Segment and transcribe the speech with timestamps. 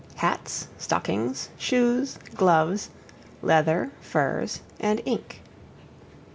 [0.15, 2.89] HATS, STOCKINGS, SHOES, GLOVES,
[3.43, 5.43] LEATHER, FURS, AND INK.